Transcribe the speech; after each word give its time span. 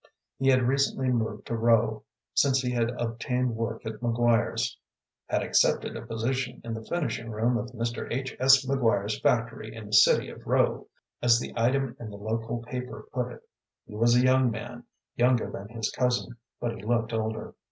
He 0.39 0.47
had 0.47 0.63
recently 0.63 1.09
moved 1.09 1.45
to 1.45 1.55
Rowe, 1.55 2.01
since 2.33 2.59
he 2.59 2.71
had 2.71 2.89
obtained 2.99 3.55
work 3.55 3.85
at 3.85 3.99
McGuire's, 3.99 4.75
"had 5.27 5.43
accepted 5.43 5.95
a 5.95 6.03
position 6.03 6.59
in 6.63 6.73
the 6.73 6.83
finishing 6.83 7.29
room 7.29 7.55
of 7.55 7.69
Mr. 7.69 8.07
H. 8.11 8.35
S. 8.39 8.65
McGuire's 8.65 9.19
factory 9.19 9.75
in 9.75 9.85
the 9.85 9.93
city 9.93 10.29
of 10.29 10.47
Rowe," 10.47 10.87
as 11.21 11.39
the 11.39 11.53
item 11.55 11.95
in 11.99 12.09
the 12.09 12.17
local 12.17 12.63
paper 12.63 13.05
put 13.13 13.31
it. 13.31 13.47
He 13.85 13.93
was 13.93 14.15
a 14.15 14.23
young 14.25 14.49
man, 14.49 14.85
younger 15.17 15.51
than 15.51 15.67
his 15.69 15.91
cousin, 15.91 16.35
but 16.59 16.75
he 16.75 16.81
looked 16.81 17.13
older. 17.13 17.53